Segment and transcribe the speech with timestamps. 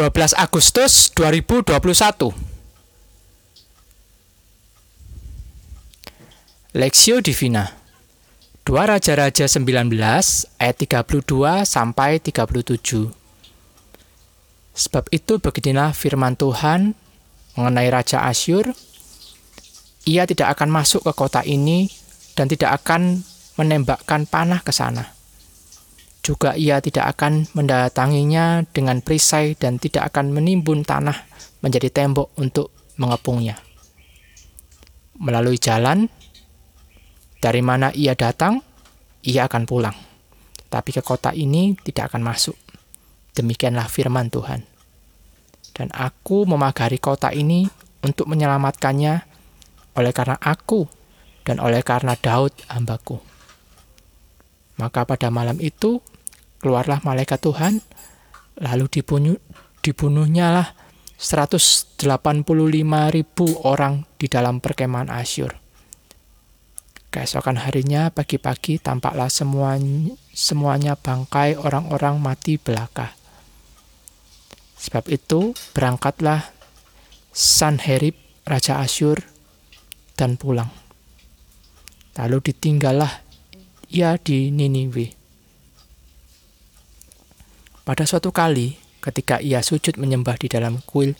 [0.00, 1.76] 12 Agustus 2021
[6.72, 7.76] Lexio Divina.
[8.64, 9.92] 2 Raja-Raja 19
[10.56, 11.04] ayat 32
[11.68, 13.12] sampai 37
[14.72, 16.96] Sebab itu beginilah firman Tuhan
[17.60, 18.72] mengenai Raja Asyur.
[20.08, 21.92] Ia tidak akan masuk ke kota ini
[22.32, 23.20] dan tidak akan
[23.60, 25.19] menembakkan panah ke sana
[26.20, 31.16] juga ia tidak akan mendatanginya dengan perisai dan tidak akan menimbun tanah
[31.64, 33.56] menjadi tembok untuk mengepungnya.
[35.20, 36.08] Melalui jalan,
[37.40, 38.60] dari mana ia datang,
[39.24, 39.96] ia akan pulang.
[40.70, 42.56] Tapi ke kota ini tidak akan masuk.
[43.36, 44.64] Demikianlah firman Tuhan.
[45.72, 47.64] Dan aku memagari kota ini
[48.04, 49.14] untuk menyelamatkannya
[49.96, 50.84] oleh karena aku
[51.44, 53.29] dan oleh karena Daud hambaku.
[54.78, 56.04] Maka pada malam itu
[56.60, 57.80] keluarlah malaikat Tuhan,
[58.60, 59.38] lalu dibunuh,
[59.80, 60.68] dibunuhnya lah
[61.20, 62.00] 185
[63.12, 65.52] ribu orang di dalam perkemahan Asyur.
[67.10, 73.18] Keesokan harinya pagi-pagi tampaklah semuanya, semuanya bangkai orang-orang mati belaka.
[74.78, 76.54] Sebab itu berangkatlah
[77.34, 78.14] Sanherib
[78.46, 79.20] Raja Asyur
[80.16, 80.70] dan pulang.
[82.16, 83.29] Lalu ditinggallah
[83.90, 85.18] ia di Niniwe.
[87.82, 91.18] Pada suatu kali, ketika ia sujud menyembah di dalam kuil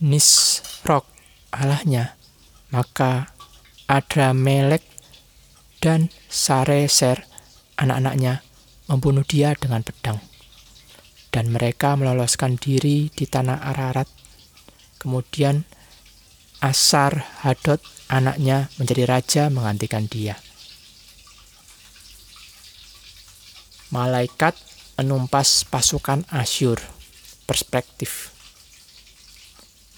[0.00, 1.04] Nisrok
[1.52, 2.16] Allahnya,
[2.72, 3.36] maka
[3.84, 4.80] ada Melek
[5.84, 7.28] dan Sareser
[7.76, 8.40] anak-anaknya
[8.88, 10.24] membunuh dia dengan pedang.
[11.28, 14.08] Dan mereka meloloskan diri di tanah Ararat.
[14.96, 15.68] Kemudian
[16.64, 20.47] Asar Hadot anaknya menjadi raja menggantikan dia.
[23.88, 24.52] Malaikat
[25.00, 26.76] menumpas pasukan Asyur.
[27.48, 28.36] Perspektif.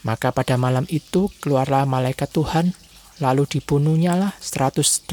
[0.06, 2.72] Maka pada malam itu keluarlah malaikat Tuhan,
[3.18, 5.10] lalu dibunuhnya lah 185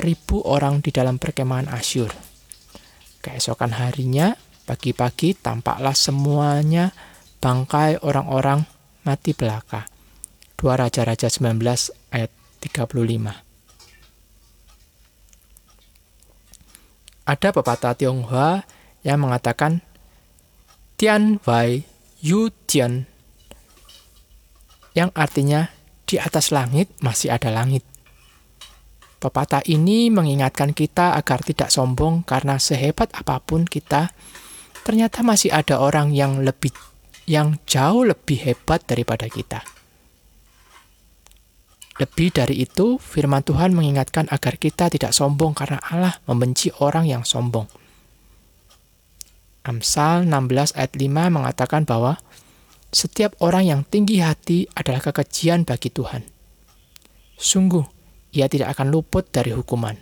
[0.00, 2.14] ribu orang di dalam perkemahan Asyur.
[3.18, 6.94] Keesokan harinya, pagi-pagi tampaklah semuanya
[7.42, 8.62] bangkai orang-orang
[9.02, 9.90] mati belaka.
[10.54, 11.58] Dua Raja-Raja 19
[12.14, 12.30] ayat
[12.62, 13.51] 35.
[17.22, 18.66] Ada pepatah Tionghoa
[19.06, 19.82] yang mengatakan
[20.98, 21.86] Tian Wai
[22.22, 23.06] Yu Tian
[24.94, 25.72] yang artinya
[26.04, 27.82] di atas langit masih ada langit.
[29.22, 34.10] Pepatah ini mengingatkan kita agar tidak sombong karena sehebat apa pun kita,
[34.82, 36.74] ternyata masih ada orang yang lebih
[37.30, 39.62] yang jauh lebih hebat daripada kita.
[42.00, 47.20] Lebih dari itu, firman Tuhan mengingatkan agar kita tidak sombong karena Allah membenci orang yang
[47.20, 47.68] sombong.
[49.62, 52.16] Amsal 16 ayat 5 mengatakan bahwa
[52.90, 56.24] setiap orang yang tinggi hati adalah kekejian bagi Tuhan.
[57.36, 57.84] Sungguh,
[58.32, 59.94] ia tidak akan luput dari hukuman.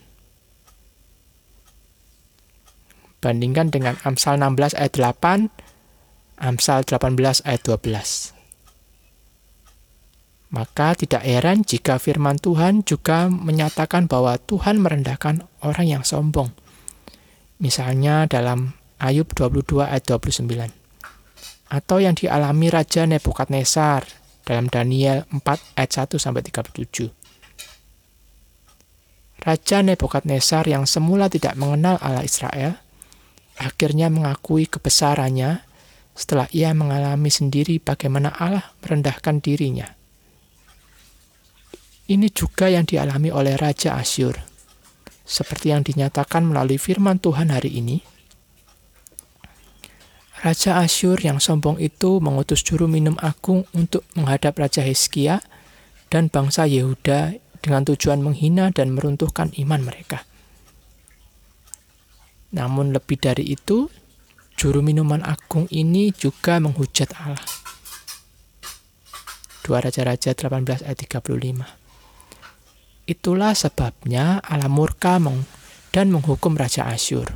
[3.20, 5.52] Bandingkan dengan Amsal 16 ayat 8,
[6.40, 8.39] Amsal 18 ayat 12.
[10.50, 16.50] Maka tidak heran jika firman Tuhan juga menyatakan bahwa Tuhan merendahkan orang yang sombong.
[17.62, 20.50] Misalnya dalam Ayub 22 ayat 29.
[21.70, 24.02] Atau yang dialami Raja Nebukadnezar
[24.42, 27.14] dalam Daniel 4 ayat 1 sampai 37.
[29.40, 32.74] Raja Nebukadnezar yang semula tidak mengenal Allah Israel
[33.60, 35.62] akhirnya mengakui kebesarannya
[36.16, 39.99] setelah ia mengalami sendiri bagaimana Allah merendahkan dirinya.
[42.10, 44.34] Ini juga yang dialami oleh Raja Asyur.
[45.22, 48.02] Seperti yang dinyatakan melalui firman Tuhan hari ini,
[50.42, 55.38] Raja Asyur yang sombong itu mengutus juru minum agung untuk menghadap Raja Hizkia
[56.10, 60.26] dan bangsa Yehuda dengan tujuan menghina dan meruntuhkan iman mereka.
[62.50, 63.86] Namun lebih dari itu,
[64.58, 67.46] juru minuman agung ini juga menghujat Allah.
[69.62, 71.89] 2 Raja-Raja 18 ayat 35.
[73.10, 75.18] Itulah sebabnya Allah murka
[75.90, 77.26] dan menghukum Raja Asyur.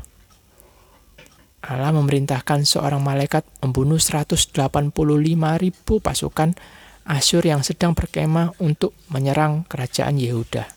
[1.66, 4.54] Allah memerintahkan seorang malaikat membunuh 185
[5.58, 6.54] ribu pasukan
[7.10, 10.70] Asyur yang sedang berkemah untuk menyerang kerajaan Yehuda.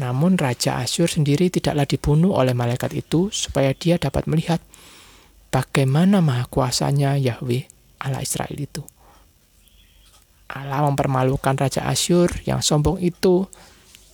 [0.00, 4.64] Namun Raja Asyur sendiri tidaklah dibunuh oleh malaikat itu supaya dia dapat melihat
[5.52, 7.68] bagaimana maha kuasanya Yahweh
[8.00, 8.95] Allah Israel itu.
[10.46, 13.50] Allah mempermalukan Raja Asyur yang sombong itu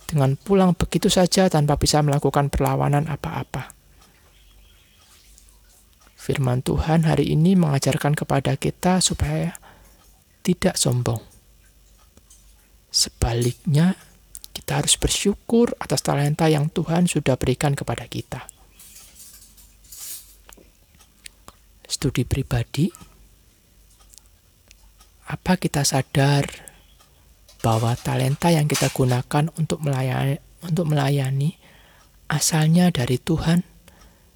[0.09, 3.73] dengan pulang begitu saja tanpa bisa melakukan perlawanan apa-apa.
[6.17, 9.59] Firman Tuhan hari ini mengajarkan kepada kita supaya
[10.39, 11.19] tidak sombong.
[12.93, 13.97] Sebaliknya,
[14.53, 18.45] kita harus bersyukur atas talenta yang Tuhan sudah berikan kepada kita.
[21.89, 22.87] Studi pribadi,
[25.33, 26.45] apa kita sadar
[27.65, 31.57] bahwa talenta yang kita gunakan untuk melayani, untuk melayani
[32.29, 33.73] asalnya dari Tuhan?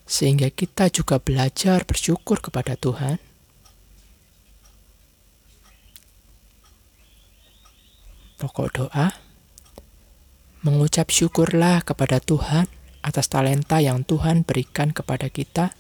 [0.08, 3.20] sehingga kita juga belajar bersyukur kepada Tuhan.
[8.40, 9.12] Pokok doa,
[10.64, 12.72] mengucap syukurlah kepada Tuhan
[13.04, 15.76] atas talenta yang Tuhan berikan kepada kita,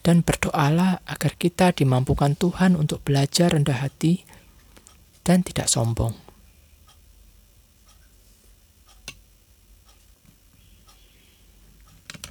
[0.00, 4.24] dan berdoalah agar kita dimampukan Tuhan untuk belajar rendah hati
[5.24, 6.29] dan tidak sombong.